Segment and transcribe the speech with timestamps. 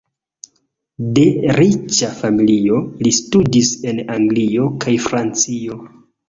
[1.17, 1.25] De
[1.57, 5.79] riĉa familio, li studis en Anglio kaj Francio.